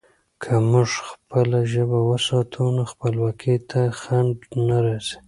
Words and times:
که 0.41 0.53
موږ 0.71 0.89
خپله 1.09 1.59
ژبه 1.71 1.99
وساتو، 2.09 2.61
نو 2.75 2.83
خپلواکي 2.91 3.55
ته 3.69 3.81
خنډ 4.01 4.35
نه 4.67 4.77
راځي. 4.85 5.17